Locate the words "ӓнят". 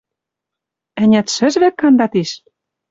1.01-1.27